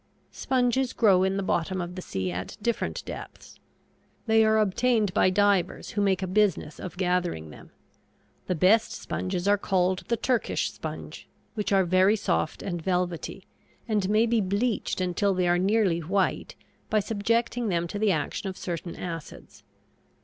Sponges 0.31 0.93
grow 0.93 1.21
in 1.21 1.37
the 1.37 1.43
bottom 1.43 1.79
of 1.79 1.93
the 1.93 2.01
sea 2.01 2.31
at 2.31 2.57
different 2.59 3.05
depths. 3.05 3.59
They 4.25 4.43
are 4.43 4.57
obtained 4.57 5.13
by 5.13 5.29
divers 5.29 5.91
who 5.91 6.01
make 6.01 6.23
a 6.23 6.27
business 6.27 6.79
of 6.79 6.97
gathering 6.97 7.51
them. 7.51 7.69
The 8.47 8.55
best 8.55 8.93
sponges 8.93 9.47
are 9.47 9.59
called 9.59 10.01
the 10.07 10.17
Turkish 10.17 10.71
sponge, 10.71 11.27
which 11.53 11.71
are 11.71 11.85
very 11.85 12.15
soft 12.15 12.63
and 12.63 12.81
velvety, 12.81 13.45
and 13.87 14.09
may 14.09 14.25
be 14.25 14.41
bleached 14.41 15.01
until 15.01 15.35
they 15.35 15.47
are 15.47 15.59
nearly 15.59 15.99
white 15.99 16.55
by 16.89 16.99
subjecting 16.99 17.67
them 17.69 17.87
to 17.87 17.99
the 17.99 18.11
action 18.11 18.49
of 18.49 18.57
certain 18.57 18.95
acids. 18.95 19.61